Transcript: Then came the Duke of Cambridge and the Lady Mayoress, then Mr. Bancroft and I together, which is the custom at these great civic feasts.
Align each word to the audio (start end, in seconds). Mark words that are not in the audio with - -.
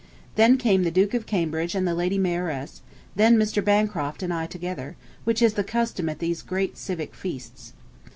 Then 0.33 0.57
came 0.57 0.81
the 0.81 0.89
Duke 0.89 1.13
of 1.13 1.27
Cambridge 1.27 1.75
and 1.75 1.87
the 1.87 1.93
Lady 1.93 2.17
Mayoress, 2.17 2.81
then 3.15 3.37
Mr. 3.37 3.63
Bancroft 3.63 4.23
and 4.23 4.33
I 4.33 4.47
together, 4.47 4.95
which 5.25 5.43
is 5.43 5.53
the 5.53 5.63
custom 5.63 6.09
at 6.09 6.17
these 6.17 6.41
great 6.41 6.75
civic 6.75 7.13
feasts. 7.13 7.73